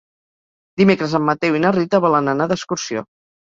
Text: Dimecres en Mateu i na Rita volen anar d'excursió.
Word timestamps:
Dimecres 0.83 1.13
en 1.19 1.23
Mateu 1.27 1.59
i 1.59 1.63
na 1.67 1.73
Rita 1.77 2.01
volen 2.09 2.35
anar 2.35 2.51
d'excursió. 2.55 3.07